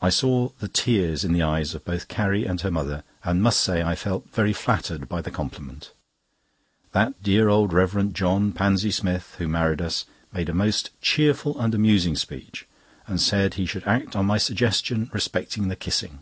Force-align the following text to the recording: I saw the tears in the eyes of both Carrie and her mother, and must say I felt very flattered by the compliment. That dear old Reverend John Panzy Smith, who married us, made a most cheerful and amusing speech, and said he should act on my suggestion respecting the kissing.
I 0.00 0.08
saw 0.08 0.52
the 0.58 0.68
tears 0.68 1.22
in 1.22 1.34
the 1.34 1.42
eyes 1.42 1.74
of 1.74 1.84
both 1.84 2.08
Carrie 2.08 2.46
and 2.46 2.58
her 2.62 2.70
mother, 2.70 3.04
and 3.22 3.42
must 3.42 3.60
say 3.60 3.82
I 3.82 3.94
felt 3.94 4.30
very 4.30 4.54
flattered 4.54 5.06
by 5.06 5.20
the 5.20 5.30
compliment. 5.30 5.92
That 6.92 7.22
dear 7.22 7.50
old 7.50 7.74
Reverend 7.74 8.14
John 8.14 8.52
Panzy 8.54 8.90
Smith, 8.90 9.34
who 9.36 9.46
married 9.46 9.82
us, 9.82 10.06
made 10.32 10.48
a 10.48 10.54
most 10.54 10.98
cheerful 11.02 11.60
and 11.60 11.74
amusing 11.74 12.16
speech, 12.16 12.66
and 13.06 13.20
said 13.20 13.52
he 13.52 13.66
should 13.66 13.84
act 13.86 14.16
on 14.16 14.24
my 14.24 14.38
suggestion 14.38 15.10
respecting 15.12 15.68
the 15.68 15.76
kissing. 15.76 16.20